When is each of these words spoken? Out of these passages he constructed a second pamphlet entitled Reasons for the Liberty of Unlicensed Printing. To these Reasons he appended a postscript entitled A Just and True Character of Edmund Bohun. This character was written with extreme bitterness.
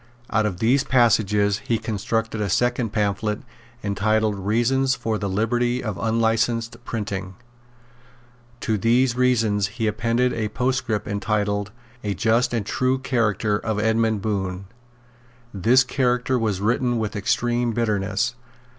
Out 0.31 0.47
of 0.47 0.57
these 0.57 0.83
passages 0.83 1.59
he 1.59 1.77
constructed 1.77 2.41
a 2.41 2.49
second 2.49 2.89
pamphlet 2.91 3.41
entitled 3.83 4.33
Reasons 4.39 4.95
for 4.95 5.19
the 5.19 5.29
Liberty 5.29 5.83
of 5.83 5.99
Unlicensed 5.99 6.75
Printing. 6.83 7.35
To 8.61 8.79
these 8.79 9.15
Reasons 9.15 9.67
he 9.77 9.85
appended 9.85 10.33
a 10.33 10.49
postscript 10.49 11.07
entitled 11.07 11.69
A 12.03 12.15
Just 12.15 12.51
and 12.51 12.65
True 12.65 12.97
Character 12.97 13.59
of 13.59 13.77
Edmund 13.79 14.23
Bohun. 14.23 14.65
This 15.53 15.83
character 15.83 16.39
was 16.39 16.61
written 16.61 16.97
with 16.97 17.15
extreme 17.15 17.71
bitterness. 17.71 18.33